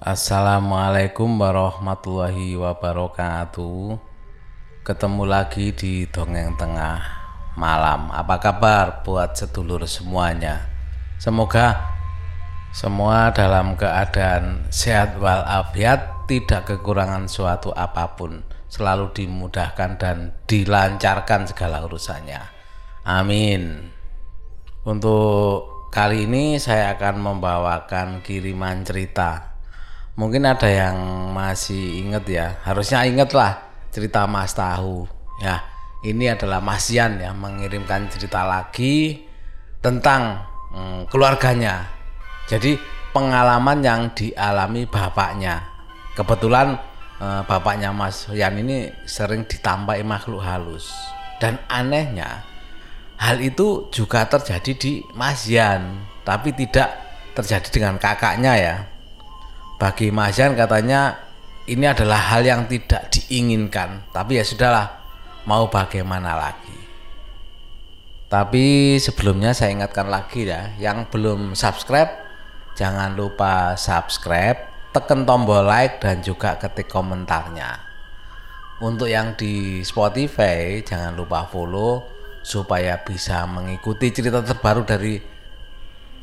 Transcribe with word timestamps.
Assalamualaikum 0.00 1.28
warahmatullahi 1.36 2.56
wabarakatuh. 2.56 4.00
Ketemu 4.80 5.28
lagi 5.28 5.76
di 5.76 6.08
Dongeng 6.08 6.56
Tengah 6.56 7.04
Malam. 7.60 8.08
Apa 8.08 8.40
kabar 8.40 9.04
buat 9.04 9.36
sedulur 9.36 9.84
semuanya? 9.84 10.64
Semoga 11.20 11.92
semua 12.72 13.28
dalam 13.36 13.76
keadaan 13.76 14.72
sehat 14.72 15.20
walafiat, 15.20 16.24
tidak 16.24 16.72
kekurangan 16.72 17.28
suatu 17.28 17.68
apa 17.76 18.16
pun, 18.16 18.40
selalu 18.72 19.12
dimudahkan 19.12 20.00
dan 20.00 20.32
dilancarkan 20.48 21.44
segala 21.44 21.84
urusannya. 21.84 22.40
Amin. 23.04 23.92
Untuk 24.80 25.92
kali 25.92 26.24
ini 26.24 26.56
saya 26.56 26.96
akan 26.96 27.20
membawakan 27.20 28.24
kiriman 28.24 28.80
cerita 28.80 29.49
mungkin 30.14 30.46
ada 30.46 30.66
yang 30.66 30.96
masih 31.34 32.06
inget 32.06 32.24
ya. 32.26 32.46
Harusnya 32.62 33.06
inget 33.06 33.30
lah 33.34 33.60
cerita 33.90 34.26
Mas 34.26 34.54
Tahu. 34.54 35.06
Ya 35.42 35.62
ini 36.06 36.32
adalah 36.32 36.64
Mas 36.64 36.88
Yan 36.88 37.20
ya 37.20 37.34
mengirimkan 37.36 38.08
cerita 38.08 38.46
lagi 38.46 39.26
tentang 39.84 40.46
hmm, 40.72 41.10
keluarganya. 41.10 41.88
Jadi 42.48 42.78
pengalaman 43.14 43.84
yang 43.84 44.00
dialami 44.16 44.88
bapaknya. 44.88 45.62
Kebetulan 46.16 46.78
eh, 47.20 47.42
bapaknya 47.46 47.92
Mas 47.92 48.26
Yan 48.32 48.58
ini 48.58 48.90
sering 49.04 49.44
ditampai 49.44 50.02
makhluk 50.02 50.42
halus. 50.42 50.90
Dan 51.40 51.56
anehnya 51.72 52.50
hal 53.20 53.36
itu 53.44 53.92
juga 53.92 54.24
terjadi 54.24 54.72
di 54.80 54.92
Mas 55.12 55.44
Yan 55.44 56.08
tapi 56.24 56.56
tidak 56.56 56.88
terjadi 57.36 57.68
dengan 57.68 57.94
kakaknya 58.00 58.52
ya 58.56 58.76
bagi 59.80 60.12
Mas 60.12 60.36
Yan 60.36 60.52
katanya 60.52 61.16
ini 61.64 61.88
adalah 61.88 62.20
hal 62.36 62.44
yang 62.44 62.68
tidak 62.68 63.08
diinginkan. 63.08 64.04
Tapi 64.12 64.36
ya 64.36 64.44
sudahlah 64.44 65.00
mau 65.48 65.72
bagaimana 65.72 66.36
lagi? 66.36 66.76
Tapi 68.28 68.94
sebelumnya 69.00 69.56
saya 69.56 69.74
ingatkan 69.74 70.06
lagi 70.06 70.44
ya 70.46 70.76
yang 70.76 71.08
belum 71.08 71.56
subscribe 71.56 72.12
jangan 72.78 73.18
lupa 73.18 73.74
subscribe 73.74 74.70
tekan 74.92 75.26
tombol 75.26 75.64
like 75.66 75.98
dan 75.98 76.20
juga 76.20 76.60
ketik 76.60 76.86
komentarnya. 76.86 77.88
Untuk 78.84 79.08
yang 79.08 79.32
di 79.34 79.80
Spotify 79.80 80.84
jangan 80.84 81.16
lupa 81.16 81.48
follow 81.48 82.04
supaya 82.44 83.00
bisa 83.00 83.48
mengikuti 83.48 84.12
cerita 84.12 84.44
terbaru 84.44 84.84
dari 84.84 85.16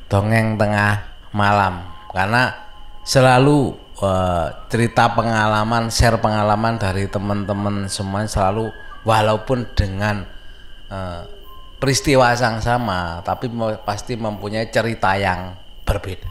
dongeng 0.05 0.55
tengah 0.61 0.94
malam. 1.33 1.86
Karena 2.14 2.67
selalu 3.08 3.72
uh, 4.03 4.67
cerita 4.67 5.16
pengalaman, 5.16 5.88
share 5.88 6.19
pengalaman 6.19 6.75
dari 6.75 7.08
teman-teman 7.08 7.88
semua 7.88 8.27
selalu 8.27 8.67
walaupun 9.08 9.64
dengan 9.72 10.27
uh, 10.91 11.23
peristiwa 11.80 12.36
yang 12.36 12.59
sama, 12.59 13.23
tapi 13.23 13.47
pasti 13.88 14.19
mempunyai 14.19 14.67
cerita 14.67 15.16
yang 15.16 15.55
berbeda. 15.88 16.27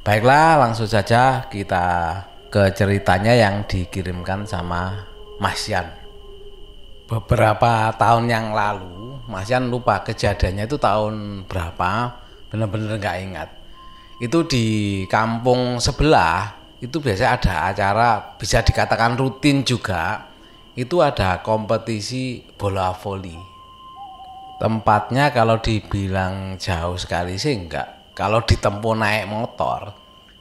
Baiklah, 0.00 0.56
langsung 0.56 0.88
saja 0.88 1.44
kita 1.52 1.84
ke 2.48 2.72
ceritanya 2.72 3.36
yang 3.36 3.68
dikirimkan 3.68 4.48
sama 4.48 5.04
Mas 5.36 5.68
Yan. 5.68 5.84
Beberapa 7.10 7.92
tahun 7.92 8.32
yang 8.32 8.56
lalu, 8.56 9.20
Mas 9.28 9.52
Yan 9.52 9.68
lupa 9.68 10.00
kejadiannya 10.00 10.64
itu 10.64 10.80
tahun 10.80 11.44
berapa, 11.44 12.24
benar-benar 12.48 12.96
nggak 12.96 13.18
ingat 13.20 13.65
itu 14.16 14.48
di 14.48 14.66
kampung 15.12 15.76
sebelah 15.76 16.56
itu 16.80 17.00
biasanya 17.00 17.30
ada 17.36 17.54
acara 17.72 18.08
bisa 18.36 18.64
dikatakan 18.64 19.16
rutin 19.16 19.64
juga. 19.64 20.32
Itu 20.76 21.00
ada 21.00 21.40
kompetisi 21.40 22.44
bola 22.56 22.92
voli. 22.92 23.36
Tempatnya 24.60 25.32
kalau 25.32 25.56
dibilang 25.60 26.60
jauh 26.60 27.00
sekali 27.00 27.40
sih 27.40 27.56
enggak. 27.56 28.12
Kalau 28.16 28.44
ditempuh 28.44 28.96
naik 28.96 29.24
motor 29.28 29.92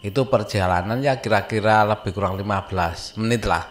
itu 0.04 0.28
perjalanan 0.28 1.00
ya 1.04 1.20
kira-kira 1.20 1.84
lebih 1.88 2.12
kurang 2.16 2.36
15 2.40 3.20
menit 3.20 3.44
lah. 3.48 3.64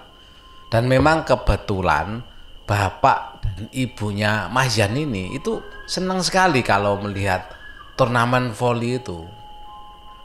Dan 0.73 0.89
memang 0.89 1.25
kebetulan 1.25 2.25
bapak 2.65 3.45
dan 3.45 3.69
ibunya 3.73 4.49
Mas 4.49 4.77
Yan 4.81 4.97
ini 4.97 5.37
itu 5.37 5.61
senang 5.84 6.25
sekali 6.25 6.65
kalau 6.65 6.97
melihat 7.00 7.53
turnamen 7.97 8.56
voli 8.56 8.97
itu 9.00 9.44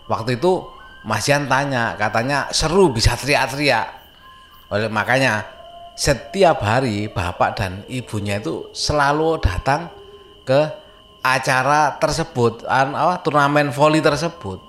waktu 0.10 0.42
itu 0.42 0.66
Mas 1.06 1.30
Yan 1.32 1.48
tanya 1.48 1.96
katanya 1.96 2.52
seru 2.52 2.92
bisa 2.92 3.16
teriak-teriak. 3.16 3.88
Oleh 4.68 4.92
makanya 4.92 5.48
setiap 5.96 6.60
hari 6.60 7.08
bapak 7.08 7.56
dan 7.56 7.88
ibunya 7.88 8.42
itu 8.42 8.68
selalu 8.76 9.40
datang 9.40 9.88
ke 10.44 10.68
acara 11.24 12.00
tersebut 12.00 12.68
an, 12.68 12.96
apa, 12.96 13.24
turnamen 13.24 13.72
voli 13.72 14.04
tersebut. 14.04 14.60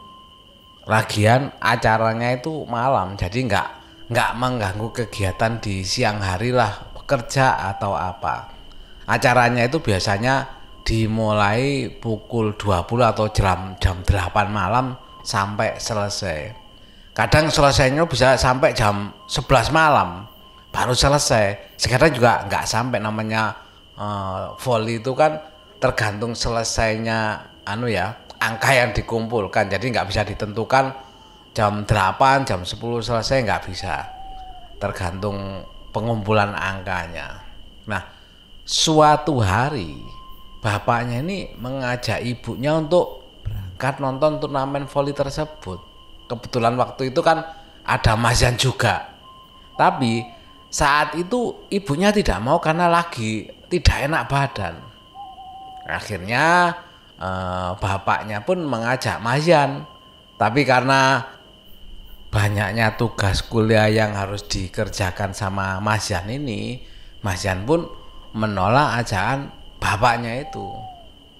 Lagian 0.86 1.50
acaranya 1.58 2.34
itu 2.34 2.66
malam 2.66 3.18
jadi 3.18 3.46
nggak 3.46 3.68
nggak 4.10 4.30
mengganggu 4.38 4.88
kegiatan 4.90 5.62
di 5.62 5.82
siang 5.86 6.22
hari 6.22 6.54
lah 6.54 6.94
bekerja 6.94 7.58
atau 7.74 7.94
apa. 7.94 8.54
Acaranya 9.10 9.66
itu 9.66 9.82
biasanya 9.82 10.46
dimulai 10.86 11.90
pukul 11.90 12.54
20 12.54 12.86
atau 13.02 13.26
jam 13.30 13.74
jam 13.78 14.02
8 14.02 14.50
malam 14.50 15.09
sampai 15.22 15.76
selesai. 15.76 16.54
Kadang 17.10 17.50
selesainya 17.50 18.06
bisa 18.06 18.38
sampai 18.38 18.72
jam 18.72 19.12
11 19.26 19.74
malam 19.74 20.24
baru 20.70 20.94
selesai. 20.94 21.76
Sekarang 21.76 22.14
juga 22.14 22.46
nggak 22.46 22.64
sampai 22.64 23.02
namanya 23.02 23.56
uh, 23.98 24.54
volley 24.56 25.02
itu 25.02 25.12
kan 25.12 25.42
tergantung 25.82 26.32
selesainya 26.32 27.50
anu 27.66 27.90
ya 27.90 28.14
angka 28.40 28.70
yang 28.72 28.90
dikumpulkan. 28.96 29.68
Jadi 29.68 29.92
nggak 29.92 30.08
bisa 30.08 30.24
ditentukan 30.24 30.96
jam 31.52 31.84
8, 31.84 32.48
jam 32.48 32.60
10 32.64 32.78
selesai 33.04 33.36
nggak 33.44 33.62
bisa. 33.68 34.06
Tergantung 34.80 35.66
pengumpulan 35.92 36.56
angkanya. 36.56 37.42
Nah, 37.84 38.02
suatu 38.64 39.42
hari 39.42 39.98
bapaknya 40.64 41.20
ini 41.20 41.52
mengajak 41.58 42.22
ibunya 42.24 42.78
untuk 42.80 43.19
berangkat 43.80 43.96
nonton 44.04 44.36
turnamen 44.36 44.84
voli 44.84 45.16
tersebut. 45.16 45.80
Kebetulan 46.28 46.76
waktu 46.76 47.08
itu 47.08 47.24
kan 47.24 47.40
ada 47.80 48.12
Mas 48.12 48.44
Yan 48.44 48.60
juga. 48.60 49.08
Tapi 49.80 50.20
saat 50.68 51.16
itu 51.16 51.64
ibunya 51.72 52.12
tidak 52.12 52.44
mau 52.44 52.60
karena 52.60 52.92
lagi 52.92 53.48
tidak 53.72 54.04
enak 54.04 54.28
badan. 54.28 54.76
Akhirnya 55.88 56.76
eh, 57.16 57.70
bapaknya 57.80 58.44
pun 58.44 58.60
mengajak 58.68 59.16
Mas 59.24 59.48
Yan. 59.48 59.88
Tapi 60.36 60.68
karena 60.68 61.24
banyaknya 62.28 63.00
tugas 63.00 63.40
kuliah 63.48 63.88
yang 63.88 64.12
harus 64.12 64.44
dikerjakan 64.44 65.32
sama 65.32 65.80
Mas 65.80 66.12
Yan 66.12 66.28
ini, 66.28 66.84
Mas 67.24 67.48
Yan 67.48 67.64
pun 67.64 67.88
menolak 68.36 69.00
ajakan 69.00 69.48
bapaknya 69.80 70.44
itu. 70.44 70.68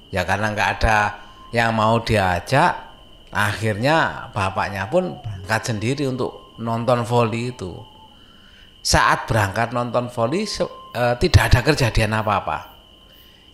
Ya 0.09 0.25
karena 0.25 0.57
nggak 0.57 0.71
ada 0.81 1.30
yang 1.51 1.75
mau 1.75 1.99
diajak 2.03 2.91
akhirnya 3.31 4.31
bapaknya 4.35 4.91
pun 4.91 5.19
berangkat 5.23 5.75
sendiri 5.75 6.07
untuk 6.11 6.55
nonton 6.59 7.07
voli 7.07 7.55
itu. 7.55 7.75
Saat 8.81 9.29
berangkat 9.29 9.71
nonton 9.77 10.09
voli 10.11 10.47
e, 10.47 11.03
tidak 11.21 11.43
ada 11.53 11.61
kejadian 11.63 12.17
apa-apa. 12.17 12.59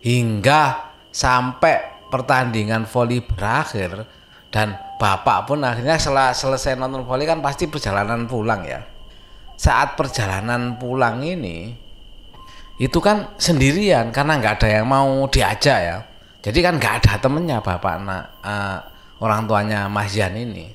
Hingga 0.00 0.62
sampai 1.10 2.08
pertandingan 2.08 2.86
voli 2.86 3.18
berakhir 3.24 4.06
dan 4.54 4.78
bapak 4.96 5.50
pun 5.50 5.60
akhirnya 5.66 5.98
setelah 5.98 6.30
selesai 6.30 6.78
nonton 6.78 7.02
voli 7.02 7.26
kan 7.26 7.42
pasti 7.42 7.66
perjalanan 7.66 8.24
pulang 8.28 8.62
ya. 8.64 8.80
Saat 9.56 9.96
perjalanan 9.96 10.76
pulang 10.76 11.24
ini 11.24 11.72
itu 12.76 13.00
kan 13.00 13.32
sendirian 13.40 14.12
karena 14.12 14.36
nggak 14.36 14.60
ada 14.60 14.68
yang 14.68 14.84
mau 14.84 15.24
diajak 15.32 15.78
ya 15.80 15.96
jadi 16.46 16.58
kan 16.62 16.78
nggak 16.78 16.94
ada 17.02 17.14
temennya 17.18 17.58
bapak 17.58 17.92
anak 17.98 18.24
uh, 18.46 18.78
orang 19.18 19.50
tuanya 19.50 19.90
Mas 19.90 20.14
Yan 20.14 20.38
ini. 20.38 20.70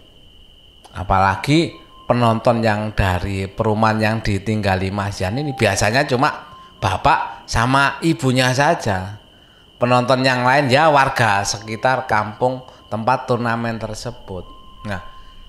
Apalagi 0.92 1.72
penonton 2.04 2.60
yang 2.60 2.92
dari 2.92 3.48
perumahan 3.48 3.96
yang 4.04 4.16
ditinggali 4.20 4.92
Mas 4.92 5.24
Yan 5.24 5.40
ini 5.40 5.56
biasanya 5.56 6.04
cuma 6.04 6.28
bapak 6.84 7.48
sama 7.48 8.04
ibunya 8.04 8.52
saja. 8.52 9.16
Penonton 9.80 10.28
yang 10.28 10.44
lain 10.44 10.68
ya 10.68 10.92
warga 10.92 11.42
sekitar 11.48 12.04
kampung 12.04 12.68
tempat 12.92 13.32
turnamen 13.32 13.80
tersebut. 13.80 14.44
Nah, 14.84 15.00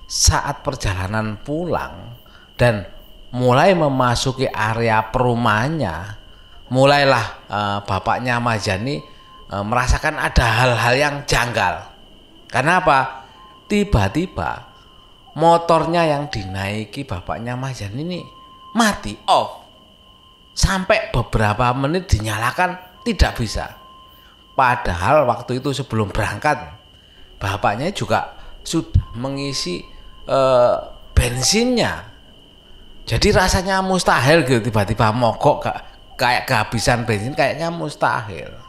saat 0.07 0.63
perjalanan 0.63 1.35
pulang 1.43 2.15
dan 2.55 2.87
mulai 3.35 3.75
memasuki 3.75 4.47
area 4.47 5.03
perumahannya, 5.11 6.15
mulailah 6.71 7.25
uh, 7.51 7.79
bapaknya 7.83 8.39
Mas 8.39 8.63
Yan 8.71 8.87
ini 8.87 9.12
e, 9.53 9.55
merasakan 9.61 10.17
ada 10.17 10.45
hal-hal 10.65 10.95
yang 10.97 11.15
janggal. 11.29 11.93
Karena 12.49 12.81
apa? 12.81 13.29
Tiba-tiba 13.69 14.73
motornya 15.37 16.05
yang 16.05 16.29
dinaiki 16.29 17.05
bapaknya 17.05 17.57
Mas 17.57 17.81
Jan 17.81 17.93
ini 17.97 18.21
mati 18.73 19.17
off 19.29 19.65
sampai 20.53 21.09
beberapa 21.09 21.73
menit 21.73 22.05
dinyalakan 22.09 23.01
tidak 23.01 23.41
bisa 23.41 23.73
padahal 24.53 25.25
waktu 25.25 25.57
itu 25.57 25.73
sebelum 25.73 26.13
berangkat 26.13 26.61
bapaknya 27.41 27.89
juga 27.89 28.37
sudah 28.61 29.17
mengisi 29.17 29.81
eh, 30.29 30.75
bensinnya 31.17 32.13
jadi 33.09 33.33
rasanya 33.33 33.81
mustahil 33.81 34.45
gitu 34.45 34.69
tiba-tiba 34.69 35.09
mogok 35.09 35.65
kayak 36.13 36.45
kehabisan 36.45 37.09
bensin 37.09 37.33
kayaknya 37.33 37.73
mustahil 37.73 38.62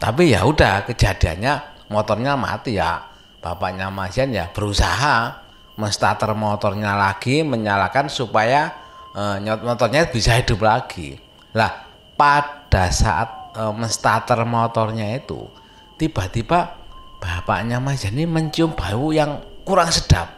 tapi 0.00 0.32
ya 0.32 0.48
udah 0.48 0.88
kejadiannya 0.88 1.84
motornya 1.92 2.32
mati 2.34 2.80
ya. 2.80 3.12
Bapaknya 3.40 3.88
Mas 3.88 4.16
Jan 4.16 4.36
ya 4.36 4.52
berusaha 4.52 5.40
menstarter 5.80 6.32
motornya 6.36 6.92
lagi 6.92 7.40
menyalakan 7.40 8.12
supaya 8.12 8.68
uh, 9.16 9.40
motornya 9.40 10.08
bisa 10.08 10.36
hidup 10.36 10.60
lagi. 10.64 11.16
Lah 11.56 11.88
pada 12.20 12.92
saat 12.92 13.56
uh, 13.56 13.72
menstarter 13.72 14.44
motornya 14.44 15.08
itu 15.16 15.48
tiba-tiba 15.96 16.80
bapaknya 17.16 17.80
Mas 17.80 18.04
Jani 18.04 18.28
mencium 18.28 18.76
bau 18.76 19.12
yang 19.12 19.40
kurang 19.64 19.88
sedap. 19.88 20.28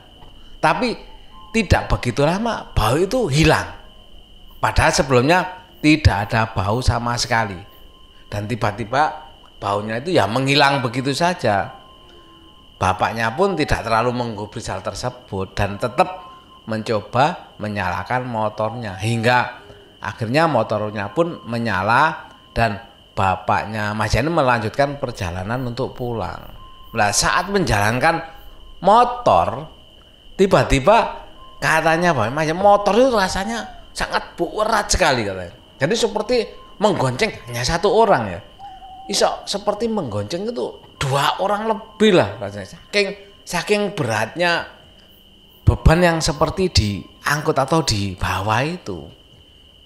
Tapi 0.62 0.94
tidak 1.50 1.91
begitu 1.91 2.23
lama 2.23 2.70
bau 2.70 2.94
itu 2.99 3.26
hilang. 3.26 3.67
Padahal 4.62 4.94
sebelumnya 4.94 5.67
tidak 5.82 6.31
ada 6.31 6.50
bau 6.55 6.79
sama 6.79 7.19
sekali. 7.19 7.59
Dan 8.31 8.47
tiba-tiba 8.47 9.31
baunya 9.62 10.03
itu 10.03 10.19
ya 10.19 10.26
menghilang 10.26 10.82
begitu 10.82 11.14
saja 11.14 11.82
Bapaknya 12.82 13.31
pun 13.38 13.55
tidak 13.55 13.87
terlalu 13.87 14.11
menggubris 14.11 14.67
hal 14.67 14.82
tersebut 14.82 15.55
dan 15.55 15.79
tetap 15.79 16.35
mencoba 16.67 17.55
menyalakan 17.62 18.26
motornya 18.26 18.99
hingga 18.99 19.62
akhirnya 20.03 20.50
motornya 20.50 21.14
pun 21.14 21.47
menyala 21.47 22.35
dan 22.50 22.82
bapaknya 23.14 23.94
Mas 23.94 24.11
Yani 24.11 24.35
melanjutkan 24.35 24.99
perjalanan 24.99 25.62
untuk 25.62 25.94
pulang. 25.94 26.43
Nah 26.91 27.14
saat 27.14 27.55
menjalankan 27.55 28.19
motor 28.82 29.70
tiba-tiba 30.35 31.23
katanya 31.62 32.11
bahwa 32.11 32.35
Mas 32.35 32.50
motor 32.50 32.99
itu 32.99 33.14
rasanya 33.14 33.87
sangat 33.94 34.35
berat 34.35 34.91
sekali 34.91 35.23
katanya. 35.23 35.55
Jadi 35.79 35.94
seperti 35.94 36.37
menggonceng 36.82 37.31
hanya 37.47 37.62
satu 37.62 37.94
orang 37.94 38.23
ya. 38.26 38.41
Iso 39.10 39.43
seperti 39.49 39.90
menggonceng 39.90 40.46
itu 40.46 40.66
dua 40.99 41.43
orang 41.43 41.66
lebih 41.66 42.14
lah 42.14 42.38
rasanya. 42.38 42.78
Saking 42.78 43.08
saking 43.43 43.82
beratnya 43.99 44.70
beban 45.66 45.99
yang 45.99 46.19
seperti 46.22 46.70
diangkut 46.70 47.58
atau 47.58 47.82
dibawa 47.82 48.62
itu. 48.62 49.10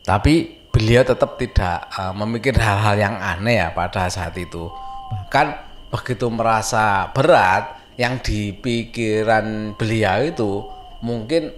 Tapi 0.05 0.69
beliau 0.69 1.03
tetap 1.03 1.41
tidak 1.41 1.89
uh, 1.97 2.13
memikir 2.13 2.53
hal-hal 2.53 3.01
yang 3.01 3.17
aneh 3.17 3.65
ya 3.65 3.73
pada 3.73 4.13
saat 4.13 4.37
itu. 4.37 4.69
Bahkan 5.09 5.47
begitu 5.89 6.29
merasa 6.29 7.09
berat 7.17 7.81
yang 7.97 8.21
di 8.21 8.53
pikiran 8.53 9.73
beliau 9.81 10.21
itu 10.21 10.69
mungkin 11.01 11.49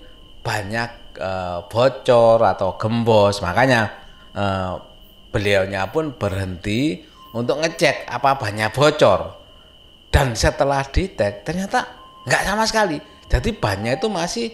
banyak 0.47 1.19
uh, 1.19 1.67
bocor 1.67 2.39
atau 2.47 2.79
gembos. 2.79 3.43
Makanya 3.43 3.91
uh, 4.39 4.79
beliaunya 5.35 5.91
pun 5.91 6.15
berhenti 6.15 7.03
untuk 7.39 7.63
ngecek 7.63 8.11
apa 8.11 8.35
banyak 8.35 8.75
bocor. 8.75 9.39
Dan 10.11 10.35
setelah 10.35 10.83
ditek 10.83 11.47
ternyata 11.47 11.87
nggak 12.27 12.43
sama 12.43 12.65
sekali. 12.67 12.99
Jadi 13.29 13.55
bannya 13.55 13.95
itu 13.95 14.09
masih 14.11 14.51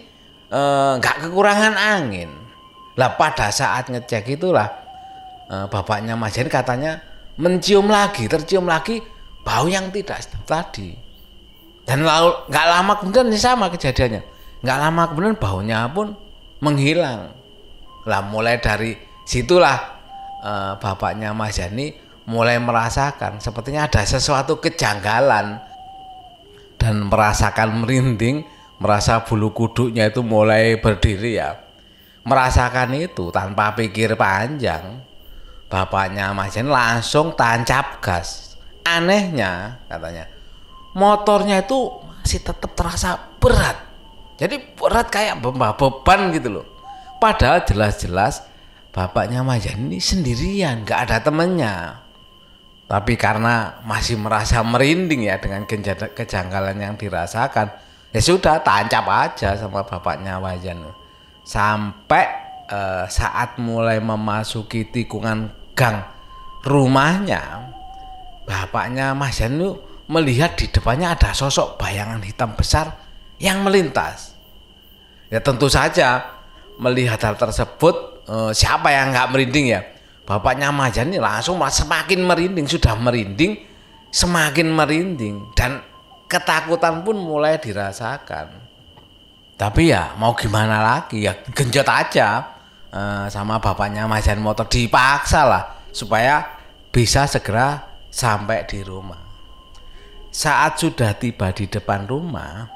eh, 0.53 0.91
nggak 1.01 1.25
kekurangan 1.25 1.73
angin. 1.73 2.45
Lah 2.95 3.19
pada 3.19 3.51
saat 3.51 3.91
ngecek 3.91 4.39
itulah 4.39 4.85
e, 5.49 5.55
bapaknya 5.67 6.15
Mas 6.15 6.35
Jen 6.35 6.47
katanya 6.47 7.03
mencium 7.35 7.91
lagi 7.91 8.25
tercium 8.31 8.65
lagi 8.65 9.03
bau 9.43 9.67
yang 9.67 9.91
tidak 9.91 10.23
tadi. 10.47 10.95
Dan 11.85 12.01
lalu 12.01 12.33
nggak 12.49 12.65
lama 12.65 12.93
kemudian 12.97 13.29
ini 13.29 13.39
sama 13.39 13.69
kejadiannya. 13.69 14.23
Nggak 14.65 14.77
lama 14.79 15.01
kemudian 15.11 15.35
baunya 15.37 15.85
pun 15.91 16.17
menghilang. 16.63 17.35
Lah 18.07 18.21
mulai 18.25 18.57
dari 18.63 18.95
situlah 19.27 19.77
e, 20.41 20.51
bapaknya 20.79 21.35
Mas 21.35 21.59
Jani 21.59 21.93
mulai 22.25 22.57
merasakan 22.57 23.37
sepertinya 23.37 23.85
ada 23.85 24.01
sesuatu 24.01 24.57
kejanggalan 24.57 25.61
dan 26.81 26.95
merasakan 27.07 27.81
merinding, 27.81 28.45
merasa 28.81 29.23
bulu 29.23 29.53
kuduknya 29.53 30.09
itu 30.09 30.21
mulai 30.21 30.77
berdiri 30.77 31.39
ya. 31.39 31.57
Merasakan 32.25 32.97
itu 32.97 33.29
tanpa 33.29 33.77
pikir 33.77 34.17
panjang. 34.17 35.01
Bapaknya 35.65 36.29
Mas 36.33 36.53
Jen 36.53 36.69
langsung 36.69 37.33
tancap 37.33 38.01
gas. 38.01 38.53
Anehnya 38.85 39.81
katanya, 39.89 40.29
motornya 40.93 41.65
itu 41.65 41.89
masih 42.05 42.41
tetap 42.45 42.77
terasa 42.77 43.17
berat. 43.41 43.81
Jadi 44.37 44.61
berat 44.77 45.09
kayak 45.09 45.41
beban 45.41 46.29
gitu 46.33 46.61
loh. 46.61 46.65
Padahal 47.17 47.65
jelas-jelas 47.65 48.45
bapaknya 48.93 49.41
Mas 49.41 49.65
Jen 49.65 49.89
ini 49.89 49.97
sendirian, 49.97 50.85
gak 50.85 51.09
ada 51.09 51.17
temennya 51.25 52.04
tapi 52.85 53.17
karena 53.17 53.81
masih 53.81 54.21
merasa 54.21 54.61
merinding 54.61 55.25
ya 55.25 55.41
dengan 55.41 55.65
kejanggalan 56.13 56.77
yang 56.77 56.93
dirasakan, 56.93 57.73
ya 58.13 58.21
sudah 58.21 58.61
tancap 58.61 59.05
aja 59.09 59.57
sama 59.57 59.81
bapaknya 59.81 60.37
Wajan. 60.37 60.85
Sampai 61.41 62.29
eh, 62.69 63.05
saat 63.09 63.57
mulai 63.57 63.97
memasuki 63.97 64.85
tikungan 64.85 65.49
gang 65.73 66.05
rumahnya, 66.61 67.73
bapaknya 68.45 69.17
Mas 69.17 69.41
Janu 69.41 69.81
melihat 70.05 70.53
di 70.53 70.69
depannya 70.69 71.17
ada 71.17 71.33
sosok 71.33 71.81
bayangan 71.81 72.21
hitam 72.21 72.53
besar 72.53 73.01
yang 73.41 73.65
melintas. 73.65 74.37
Ya 75.33 75.41
tentu 75.41 75.73
saja 75.73 76.21
melihat 76.77 77.17
hal 77.17 77.33
tersebut 77.33 78.21
eh, 78.29 78.51
siapa 78.53 78.93
yang 78.93 79.09
nggak 79.09 79.29
merinding 79.33 79.73
ya? 79.73 79.94
Bapaknya 80.25 80.73
Majani 80.73 81.21
langsung 81.21 81.61
semakin 81.61 82.25
merinding, 82.25 82.65
sudah 82.65 82.97
merinding, 82.97 83.61
semakin 84.09 84.73
merinding 84.73 85.53
dan 85.53 85.85
ketakutan 86.25 87.05
pun 87.05 87.21
mulai 87.21 87.61
dirasakan. 87.61 88.49
Tapi 89.55 89.93
ya 89.93 90.17
mau 90.19 90.35
gimana 90.35 90.83
lagi 90.83 91.23
ya 91.23 91.31
genjot 91.55 91.87
aja 91.87 92.43
uh, 92.91 93.25
sama 93.31 93.55
bapaknya 93.61 94.03
Majan 94.03 94.43
motor 94.43 94.67
dipaksa 94.67 95.47
lah 95.47 95.63
supaya 95.95 96.43
bisa 96.91 97.23
segera 97.23 97.85
sampai 98.11 98.67
di 98.67 98.83
rumah. 98.83 99.21
Saat 100.33 100.83
sudah 100.83 101.15
tiba 101.15 101.55
di 101.55 101.71
depan 101.71 102.03
rumah, 102.03 102.67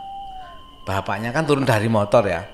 bapaknya 0.87 1.35
kan 1.35 1.43
turun 1.43 1.67
dari 1.67 1.91
motor 1.91 2.23
ya. 2.23 2.47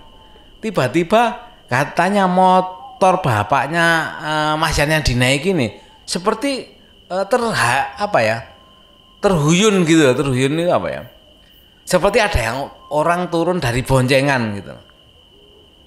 Tiba-tiba 0.58 1.54
katanya 1.70 2.26
motor 2.26 2.75
motor 2.96 3.20
bapaknya 3.20 3.86
uh, 4.24 4.54
Mas 4.56 4.80
Yan 4.80 4.88
yang 4.88 5.04
dinaiki 5.04 5.52
nih 5.52 5.76
seperti 6.08 6.72
uh, 7.12 7.28
terha 7.28 7.92
apa 8.00 8.20
ya 8.24 8.38
terhuyun 9.20 9.84
gitu 9.84 10.16
terhuyun 10.16 10.56
itu 10.56 10.72
apa 10.72 10.88
ya? 10.88 11.04
Seperti 11.84 12.18
ada 12.24 12.40
yang 12.40 12.58
orang 12.90 13.28
turun 13.28 13.60
dari 13.60 13.84
boncengan 13.84 14.42
gitu. 14.56 14.74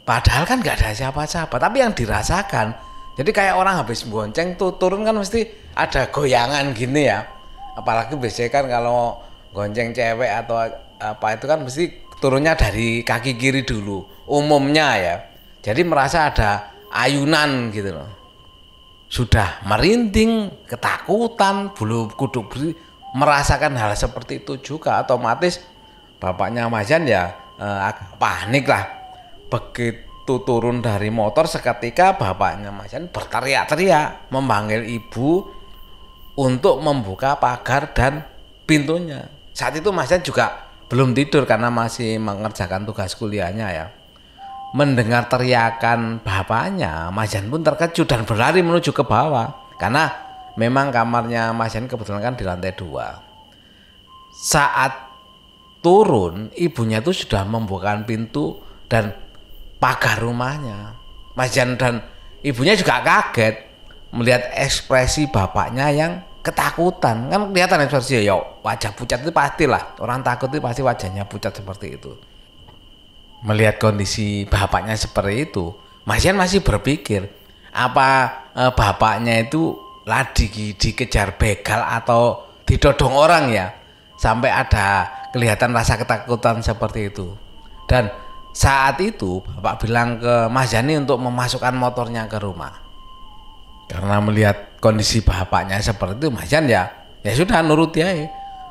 Padahal 0.04 0.44
kan 0.44 0.60
nggak 0.60 0.84
ada 0.84 0.92
siapa-siapa 0.92 1.56
tapi 1.56 1.80
yang 1.80 1.96
dirasakan 1.96 2.76
jadi 3.16 3.30
kayak 3.32 3.54
orang 3.56 3.80
habis 3.80 4.04
bonceng 4.04 4.60
tuh 4.60 4.76
turun 4.76 5.08
kan 5.08 5.16
mesti 5.16 5.48
ada 5.72 6.12
goyangan 6.12 6.76
gini 6.76 7.08
ya. 7.08 7.24
Apalagi 7.72 8.20
biasanya 8.20 8.52
kan 8.52 8.64
kalau 8.68 9.16
gonceng 9.56 9.96
cewek 9.96 10.28
atau 10.28 10.60
apa 11.00 11.26
itu 11.40 11.44
kan 11.48 11.64
mesti 11.64 11.84
turunnya 12.20 12.52
dari 12.52 13.00
kaki 13.00 13.40
kiri 13.40 13.64
dulu 13.64 14.28
umumnya 14.28 14.88
ya. 15.00 15.16
Jadi 15.64 15.88
merasa 15.88 16.28
ada 16.28 16.77
ayunan 16.92 17.70
gitu 17.72 17.92
loh. 17.94 18.10
Sudah 19.08 19.64
merinding 19.64 20.52
ketakutan 20.68 21.72
bulu 21.72 22.12
kuduk 22.12 22.52
merasakan 23.16 23.76
hal 23.76 23.96
seperti 23.96 24.44
itu 24.44 24.60
juga. 24.60 25.00
Otomatis 25.00 25.64
bapaknya 26.20 26.68
Majan 26.68 27.08
ya 27.08 27.32
eh, 27.56 27.92
panik 28.20 28.68
lah. 28.68 28.84
Begitu 29.48 30.44
turun 30.44 30.84
dari 30.84 31.08
motor 31.08 31.48
seketika 31.48 32.20
bapaknya 32.20 32.68
Majan 32.68 33.08
berteriak-teriak 33.08 34.28
memanggil 34.28 34.84
ibu 34.84 35.48
untuk 36.36 36.84
membuka 36.84 37.40
pagar 37.40 37.96
dan 37.96 38.28
pintunya. 38.68 39.26
Saat 39.56 39.80
itu 39.80 39.88
Majan 39.88 40.20
juga 40.20 40.68
belum 40.88 41.12
tidur 41.12 41.44
karena 41.44 41.68
masih 41.68 42.16
mengerjakan 42.16 42.88
tugas 42.88 43.12
kuliahnya 43.12 43.68
ya 43.72 43.97
mendengar 44.76 45.28
teriakan 45.32 46.20
bapaknya, 46.20 47.08
Mas 47.08 47.32
Jan 47.32 47.48
pun 47.48 47.64
terkejut 47.64 48.04
dan 48.04 48.28
berlari 48.28 48.60
menuju 48.60 48.92
ke 48.92 49.04
bawah. 49.04 49.72
Karena 49.80 50.10
memang 50.58 50.92
kamarnya 50.92 51.54
Mas 51.56 51.72
Jan 51.72 51.88
kebetulan 51.88 52.20
kan 52.20 52.34
di 52.36 52.44
lantai 52.44 52.74
dua. 52.76 53.22
Saat 54.34 54.92
turun 55.80 56.52
ibunya 56.58 57.00
itu 57.00 57.14
sudah 57.14 57.46
membukakan 57.48 58.04
pintu 58.04 58.60
dan 58.90 59.14
pagar 59.80 60.20
rumahnya. 60.20 60.98
Mas 61.32 61.54
Jan 61.54 61.78
dan 61.78 62.04
ibunya 62.44 62.76
juga 62.76 63.00
kaget 63.00 63.64
melihat 64.12 64.52
ekspresi 64.52 65.30
bapaknya 65.30 65.88
yang 65.94 66.12
ketakutan. 66.44 67.32
Kan 67.32 67.54
kelihatan 67.54 67.88
ekspresi 67.88 68.20
ya 68.20 68.36
wajah 68.36 68.92
pucat 68.92 69.24
itu 69.24 69.32
pastilah 69.32 69.96
orang 70.02 70.20
takut 70.20 70.52
itu 70.52 70.60
pasti 70.60 70.82
wajahnya 70.84 71.24
pucat 71.24 71.56
seperti 71.56 71.96
itu 71.96 72.12
melihat 73.46 73.78
kondisi 73.78 74.46
bapaknya 74.50 74.98
seperti 74.98 75.50
itu 75.50 75.74
Mas 76.08 76.24
Jan 76.24 76.40
masih 76.40 76.64
berpikir 76.64 77.28
apa 77.68 78.08
eh, 78.56 78.72
bapaknya 78.72 79.44
itu 79.44 79.76
lagi 80.08 80.72
dikejar 80.72 81.36
begal 81.36 81.84
atau 81.84 82.48
ditodong 82.64 83.12
orang 83.12 83.52
ya? 83.52 83.76
Sampai 84.16 84.48
ada 84.48 85.04
kelihatan 85.30 85.76
rasa 85.76 86.00
ketakutan 86.00 86.64
seperti 86.64 87.12
itu. 87.12 87.36
Dan 87.84 88.08
saat 88.56 88.96
itu 89.04 89.44
bapak 89.60 89.84
bilang 89.84 90.16
ke 90.16 90.48
Mas 90.48 90.72
Jani 90.72 90.96
untuk 90.96 91.20
memasukkan 91.20 91.76
motornya 91.76 92.24
ke 92.24 92.40
rumah. 92.40 92.72
Karena 93.88 94.16
melihat 94.24 94.80
kondisi 94.80 95.20
bapaknya 95.20 95.76
seperti 95.84 96.24
itu 96.24 96.28
Mas 96.32 96.48
Jan 96.48 96.64
ya 96.64 96.88
ya 97.20 97.32
sudah 97.36 97.60
nurut 97.60 97.92
ya 97.92 98.08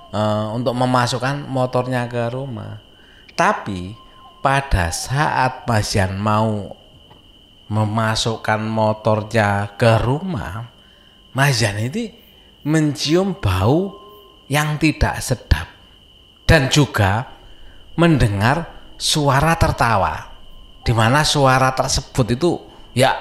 e, 0.10 0.22
untuk 0.58 0.74
memasukkan 0.74 1.46
motornya 1.46 2.10
ke 2.10 2.34
rumah. 2.34 2.82
Tapi 3.38 4.07
pada 4.42 4.94
saat 4.94 5.68
Mas 5.68 5.94
Jan 5.94 6.18
mau 6.18 6.76
memasukkan 7.68 8.64
motornya 8.64 9.76
ke 9.76 10.00
rumah 10.00 10.72
Mas 11.36 11.60
Jan 11.60 11.78
itu 11.78 12.10
mencium 12.64 13.38
bau 13.38 13.94
yang 14.48 14.80
tidak 14.80 15.20
sedap 15.20 15.68
dan 16.48 16.72
juga 16.72 17.28
mendengar 18.00 18.90
suara 18.96 19.54
tertawa. 19.60 20.34
Di 20.82 20.96
mana 20.96 21.28
suara 21.28 21.76
tersebut 21.76 22.40
itu 22.40 22.52
ya 22.96 23.12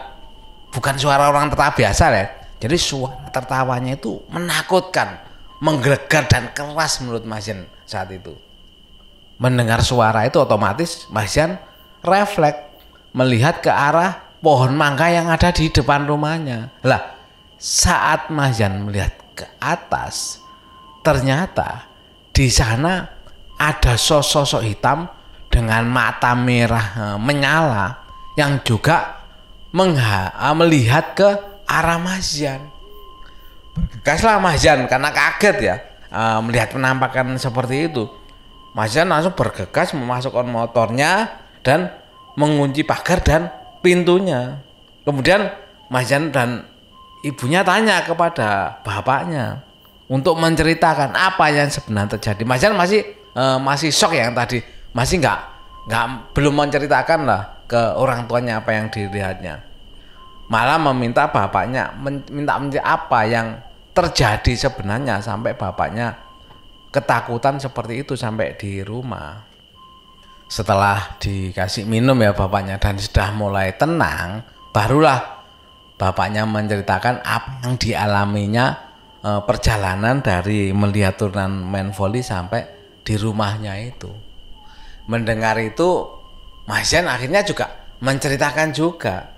bukan 0.71 0.97
suara 0.97 1.29
orang 1.29 1.53
tertawa 1.53 1.73
biasa 1.77 2.05
ya 2.13 2.27
jadi 2.57 2.77
suara 2.77 3.29
tertawanya 3.29 3.97
itu 3.97 4.21
menakutkan 4.33 5.21
menggelegar 5.61 6.29
dan 6.29 6.53
keras 6.53 7.01
menurut 7.01 7.25
Mas 7.25 7.49
Jan 7.49 7.65
saat 7.89 8.13
itu 8.13 8.33
mendengar 9.37 9.85
suara 9.85 10.25
itu 10.25 10.41
otomatis 10.41 11.09
Mas 11.13 11.37
Jan 11.37 11.61
refleks 12.01 12.65
melihat 13.13 13.61
ke 13.61 13.73
arah 13.73 14.37
pohon 14.41 14.77
mangga 14.77 15.09
yang 15.09 15.29
ada 15.29 15.53
di 15.53 15.69
depan 15.73 16.05
rumahnya 16.05 16.73
lah 16.85 17.17
saat 17.57 18.29
Mas 18.29 18.61
Jan 18.61 18.85
melihat 18.85 19.17
ke 19.33 19.49
atas, 19.61 20.41
ternyata 21.01 21.89
di 22.33 22.53
sana 22.53 23.09
ada 23.57 23.97
sosok-sosok 23.97 24.63
hitam 24.65 25.09
dengan 25.49 25.89
mata 25.89 26.37
merah 26.37 26.87
eh, 26.93 27.19
menyala 27.21 28.05
yang 28.37 28.61
juga 28.61 29.25
mengha 29.73 30.37
eh, 30.37 30.55
melihat 30.57 31.17
ke 31.17 31.29
arah 31.65 31.97
Mas 32.01 32.37
Jan. 32.37 32.61
Bergegaslah 33.77 34.41
Mas 34.41 34.61
Jan 34.61 34.85
karena 34.85 35.09
kaget 35.13 35.57
ya 35.65 35.77
eh, 36.13 36.39
melihat 36.45 36.77
penampakan 36.77 37.41
seperti 37.41 37.89
itu. 37.89 38.05
Mas 38.77 38.93
Jan 38.93 39.09
langsung 39.09 39.33
bergegas 39.33 39.97
memasukkan 39.97 40.45
motornya 40.45 41.41
dan 41.65 41.97
mengunci 42.37 42.85
pagar 42.85 43.25
dan 43.25 43.49
pintunya. 43.81 44.61
Kemudian 45.09 45.49
Mas 45.89 46.13
Jan 46.13 46.29
dan 46.29 46.69
ibunya 47.25 47.65
tanya 47.65 48.05
kepada 48.05 48.77
bapaknya 48.85 49.65
untuk 50.13 50.37
menceritakan 50.37 51.17
apa 51.17 51.49
yang 51.57 51.73
sebenarnya 51.73 52.21
terjadi. 52.21 52.43
Mas 52.45 52.61
Jan 52.61 52.77
masih 52.77 53.01
uh, 53.33 53.57
masih 53.57 53.89
shock 53.89 54.13
yang 54.13 54.37
tadi 54.37 54.61
masih 54.93 55.25
nggak 55.25 55.41
nggak 55.89 56.05
belum 56.37 56.55
menceritakan 56.61 57.25
lah 57.25 57.65
ke 57.65 57.81
orang 57.97 58.29
tuanya 58.29 58.61
apa 58.61 58.77
yang 58.77 58.93
dilihatnya. 58.93 59.65
Malah 60.53 60.77
meminta 60.93 61.33
bapaknya 61.33 61.97
minta 62.29 62.61
minta 62.61 62.81
apa 62.85 63.25
yang 63.25 63.57
terjadi 63.97 64.69
sebenarnya 64.69 65.25
sampai 65.25 65.57
bapaknya 65.57 66.26
ketakutan 66.97 67.61
seperti 67.61 68.01
itu 68.01 68.17
sampai 68.17 68.57
di 68.57 68.81
rumah. 68.81 69.45
Setelah 70.49 71.21
dikasih 71.21 71.85
minum 71.85 72.17
ya 72.25 72.33
bapaknya 72.33 72.81
dan 72.81 72.97
sudah 72.97 73.37
mulai 73.37 73.77
tenang, 73.77 74.41
barulah 74.73 75.45
bapaknya 76.01 76.49
menceritakan 76.49 77.21
apa 77.21 77.67
yang 77.67 77.77
dialaminya 77.77 78.67
e, 79.21 79.31
perjalanan 79.45 80.25
dari 80.25 80.73
melihat 80.73 81.21
turunan 81.21 81.51
main 81.51 81.93
volley 81.93 82.25
sampai 82.25 82.65
di 83.05 83.19
rumahnya 83.21 83.77
itu. 83.83 84.09
Mendengar 85.11 85.61
itu, 85.61 86.09
Mas 86.65 86.89
Jan 86.89 87.11
akhirnya 87.11 87.45
juga 87.45 87.93
menceritakan 88.01 88.73
juga 88.73 89.37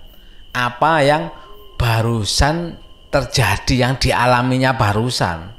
apa 0.55 0.93
yang 1.03 1.27
barusan 1.75 2.77
terjadi 3.09 3.75
yang 3.75 3.93
dialaminya 3.97 4.77
barusan. 4.77 5.58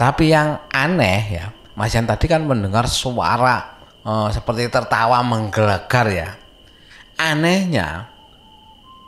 Tapi 0.00 0.32
yang 0.32 0.56
aneh 0.72 1.20
ya, 1.28 1.52
Mas 1.76 1.92
Jan 1.92 2.08
tadi 2.08 2.24
kan 2.24 2.40
mendengar 2.48 2.88
suara 2.88 3.84
e, 4.00 4.32
seperti 4.32 4.72
tertawa 4.72 5.20
menggelegar 5.20 6.08
ya. 6.08 6.40
Anehnya, 7.20 8.08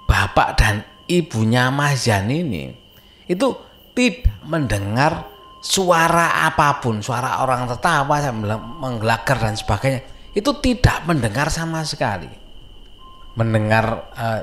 bapak 0.05 0.49
dan 0.61 0.85
ibunya 1.09 1.73
Mas 1.73 2.05
Jan 2.05 2.29
ini 2.29 2.77
itu 3.25 3.57
tidak 3.97 4.37
mendengar 4.45 5.33
suara 5.65 6.45
apa 6.45 6.85
pun, 6.85 7.01
suara 7.01 7.41
orang 7.41 7.73
tertawa, 7.73 8.21
menggelagar 8.77 9.41
dan 9.41 9.57
sebagainya, 9.57 10.05
itu 10.37 10.53
tidak 10.61 11.09
mendengar 11.09 11.49
sama 11.49 11.81
sekali. 11.89 12.29
Mendengar 13.33 14.13
eh, 14.13 14.41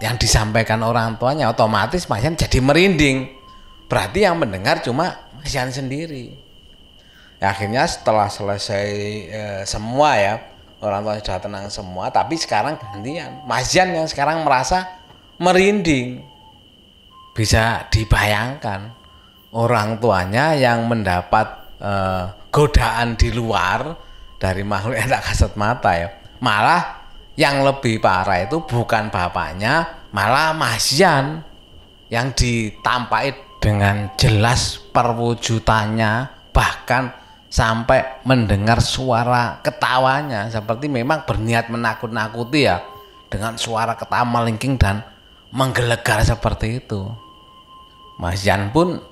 yang 0.00 0.16
disampaikan 0.16 0.80
orang 0.80 1.20
tuanya 1.20 1.52
otomatis 1.52 2.08
Mas 2.08 2.24
Jan 2.24 2.40
jadi 2.40 2.64
merinding. 2.64 3.36
Berarti 3.84 4.24
yang 4.24 4.40
mendengar 4.40 4.80
cuma 4.80 5.23
Mas 5.44 5.52
Jan 5.52 5.68
sendiri. 5.68 6.32
Ya, 7.36 7.52
akhirnya 7.52 7.84
setelah 7.84 8.32
selesai 8.32 8.88
eh, 9.28 9.62
semua 9.68 10.16
ya, 10.16 10.40
orang 10.80 11.04
tua 11.04 11.20
sudah 11.20 11.36
tenang 11.36 11.68
semua, 11.68 12.08
tapi 12.08 12.40
sekarang 12.40 12.80
gantian. 12.80 13.44
Mas 13.44 13.68
Jan 13.68 13.92
yang 13.92 14.08
sekarang 14.08 14.40
merasa 14.40 15.04
merinding. 15.36 16.24
Bisa 17.36 17.84
dibayangkan 17.92 18.88
orang 19.52 20.00
tuanya 20.00 20.56
yang 20.56 20.88
mendapat 20.88 21.76
eh, 21.76 22.24
godaan 22.48 23.20
di 23.20 23.28
luar 23.28 24.00
dari 24.40 24.64
makhluk 24.64 24.96
yang 24.96 25.12
tak 25.12 25.28
kasat 25.28 25.52
mata 25.60 25.92
ya. 25.92 26.08
Malah 26.40 27.04
yang 27.36 27.60
lebih 27.68 28.00
parah 28.00 28.48
itu 28.48 28.64
bukan 28.64 29.12
bapaknya, 29.12 30.08
malah 30.08 30.56
Mas 30.56 30.88
Yan 30.96 31.44
yang 32.08 32.32
ditampai 32.32 33.60
dengan 33.60 34.08
jelas 34.16 34.83
perwujudannya 34.94 36.12
bahkan 36.54 37.10
sampai 37.50 38.22
mendengar 38.22 38.78
suara 38.78 39.58
ketawanya. 39.60 40.46
Seperti 40.48 40.86
memang 40.86 41.26
berniat 41.26 41.66
menakut-nakuti 41.68 42.70
ya 42.70 42.78
dengan 43.26 43.58
suara 43.58 43.98
ketawa 43.98 44.22
melingking 44.22 44.78
dan 44.78 45.02
menggelegar 45.50 46.22
seperti 46.22 46.78
itu. 46.78 47.10
Mas 48.22 48.46
Jan 48.46 48.70
pun 48.70 49.02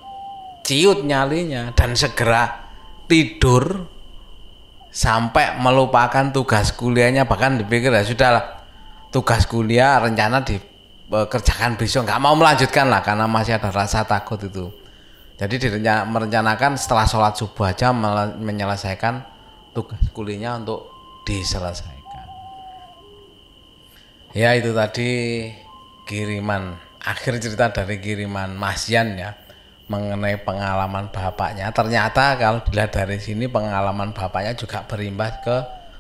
ciut 0.62 1.02
nyalinya 1.02 1.74
dan 1.74 1.98
segera 1.98 2.70
tidur 3.10 3.90
sampai 4.94 5.58
melupakan 5.58 6.30
tugas 6.30 6.70
kuliahnya. 6.70 7.26
Bahkan 7.26 7.66
dipikir 7.66 7.90
ya 7.90 8.06
sudahlah 8.06 8.62
tugas 9.10 9.50
kuliah 9.50 9.98
rencana 9.98 10.46
dikerjakan 10.46 11.74
besok. 11.74 12.06
Nggak 12.06 12.22
mau 12.22 12.38
melanjutkan 12.38 12.86
lah 12.86 13.02
karena 13.02 13.26
masih 13.26 13.58
ada 13.58 13.74
rasa 13.74 14.06
takut 14.06 14.38
itu 14.38 14.81
jadi 15.40 15.56
merencanakan 16.06 16.76
setelah 16.78 17.08
sholat 17.08 17.34
subuh 17.34 17.72
aja 17.72 17.90
menyelesaikan 18.36 19.24
tugas 19.72 20.00
kuliahnya 20.12 20.62
untuk 20.62 20.92
diselesaikan. 21.24 22.26
Ya 24.32 24.56
itu 24.56 24.72
tadi 24.72 25.10
kiriman 26.08 26.76
akhir 27.02 27.42
cerita 27.42 27.72
dari 27.72 27.98
kiriman 27.98 28.54
Mas 28.54 28.88
Yan 28.88 29.18
ya 29.18 29.34
mengenai 29.90 30.40
pengalaman 30.40 31.10
bapaknya. 31.10 31.68
Ternyata 31.74 32.38
kalau 32.38 32.64
dilihat 32.64 32.94
dari 32.94 33.18
sini 33.18 33.50
pengalaman 33.50 34.14
bapaknya 34.14 34.56
juga 34.56 34.86
berimbas 34.86 35.42
ke 35.42 35.56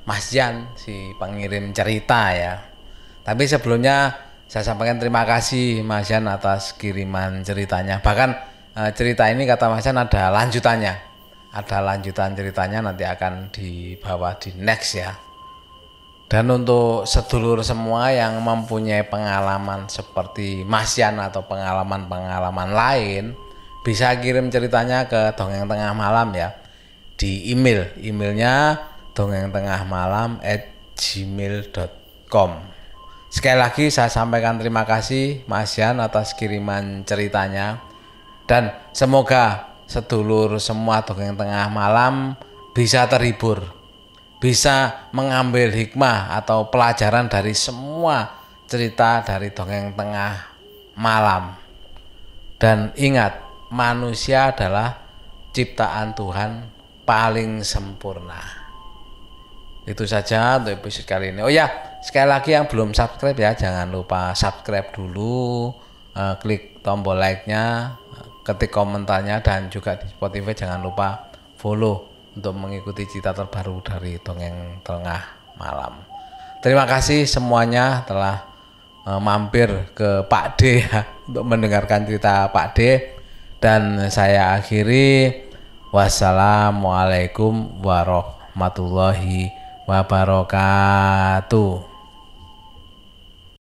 Mas 0.08 0.32
Yan 0.32 0.72
si 0.78 1.12
pengirim 1.18 1.74
cerita 1.74 2.32
ya. 2.32 2.62
Tapi 3.22 3.44
sebelumnya 3.46 4.16
saya 4.48 4.64
sampaikan 4.68 5.00
terima 5.00 5.24
kasih 5.24 5.80
Mas 5.84 6.08
Yan 6.08 6.28
atas 6.28 6.76
kiriman 6.76 7.44
ceritanya. 7.44 8.00
Bahkan 8.00 8.51
eh, 8.76 8.90
cerita 8.96 9.28
ini 9.28 9.44
kata 9.44 9.72
Mas 9.72 9.84
Yan 9.84 10.00
ada 10.00 10.32
lanjutannya 10.32 10.94
ada 11.52 11.78
lanjutan 11.84 12.32
ceritanya 12.32 12.80
nanti 12.80 13.04
akan 13.04 13.52
dibawa 13.52 14.40
di 14.40 14.56
next 14.56 14.96
ya 14.96 15.12
dan 16.32 16.48
untuk 16.48 17.04
sedulur 17.04 17.60
semua 17.60 18.08
yang 18.08 18.40
mempunyai 18.40 19.04
pengalaman 19.04 19.84
seperti 19.84 20.64
Mas 20.64 20.96
Yan 20.96 21.20
atau 21.20 21.44
pengalaman-pengalaman 21.44 22.72
lain, 22.72 23.36
bisa 23.84 24.16
kirim 24.16 24.48
ceritanya 24.48 25.04
ke 25.12 25.36
Dongeng 25.36 25.68
Tengah 25.68 25.92
Malam 25.92 26.32
ya. 26.32 26.56
di 27.20 27.52
email. 27.54 27.86
Emailnya 28.02 28.80
dongeng 29.14 29.52
tengah 29.54 29.86
malam 29.86 30.40
at 30.42 30.72
gmail.com. 30.98 32.50
Sekali 33.32 33.58
lagi 33.60 33.88
saya 33.88 34.12
sampaikan 34.12 34.60
terima 34.60 34.84
kasih 34.84 35.46
Mas 35.46 35.72
Yan 35.78 36.02
atas 36.02 36.36
kiriman 36.36 37.06
ceritanya 37.06 37.80
dan 38.46 38.74
semoga 38.90 39.74
sedulur 39.86 40.56
semua 40.56 41.04
dongeng 41.04 41.36
tengah 41.36 41.68
malam 41.68 42.32
bisa 42.72 43.04
terhibur, 43.04 43.60
bisa 44.40 45.08
mengambil 45.12 45.68
hikmah 45.68 46.32
atau 46.40 46.72
pelajaran 46.72 47.28
dari 47.28 47.52
semua 47.52 48.40
cerita 48.64 49.20
dari 49.20 49.52
dongeng 49.52 49.92
tengah 49.92 50.32
malam. 50.96 51.52
Dan 52.56 52.94
ingat, 52.96 53.42
manusia 53.68 54.54
adalah 54.54 54.96
ciptaan 55.52 56.16
Tuhan 56.16 56.50
paling 57.04 57.60
sempurna. 57.60 58.40
Itu 59.82 60.06
saja 60.06 60.62
untuk 60.62 60.78
episode 60.78 61.10
kali 61.10 61.34
ini. 61.34 61.42
Oh 61.42 61.50
ya, 61.50 61.98
sekali 62.00 62.30
lagi 62.30 62.54
yang 62.54 62.70
belum 62.70 62.94
subscribe 62.94 63.36
ya, 63.36 63.52
jangan 63.58 63.90
lupa 63.90 64.32
subscribe 64.32 64.94
dulu, 64.94 65.74
uh, 66.14 66.34
klik 66.38 66.80
tombol 66.86 67.18
like-nya, 67.18 67.98
ketik 68.42 68.74
komentarnya 68.74 69.40
dan 69.40 69.70
juga 69.70 69.94
di 69.98 70.10
Spotify 70.10 70.52
jangan 70.54 70.82
lupa 70.82 71.30
follow 71.58 72.10
untuk 72.34 72.54
mengikuti 72.58 73.06
cerita 73.06 73.30
terbaru 73.30 73.78
dari 73.84 74.18
dongeng 74.18 74.82
tengah 74.82 75.22
malam. 75.56 76.02
Terima 76.62 76.86
kasih 76.86 77.26
semuanya 77.26 78.06
telah 78.06 78.42
uh, 79.06 79.20
mampir 79.22 79.94
ke 79.94 80.26
Pak 80.26 80.46
D 80.58 80.82
ya, 80.82 81.06
untuk 81.28 81.44
mendengarkan 81.46 82.06
cerita 82.06 82.50
Pak 82.50 82.68
D 82.74 82.78
dan 83.62 84.10
saya 84.10 84.58
akhiri 84.58 85.30
wassalamualaikum 85.94 87.82
warahmatullahi 87.82 89.50
wabarakatuh. 89.86 91.91